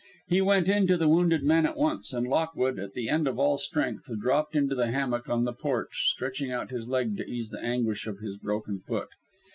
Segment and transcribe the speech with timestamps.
[0.27, 3.37] He went in to the wounded man at once, and Lockwood, at the end of
[3.37, 7.49] all strength, dropped into the hammock on the porch, stretching out his leg to ease
[7.51, 9.09] the anguish of his broken foot.